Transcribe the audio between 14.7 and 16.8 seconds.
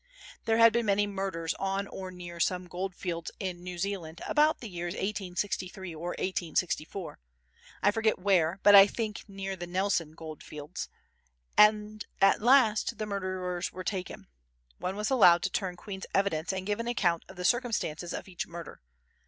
One was allowed to turn Queen's evidence and gave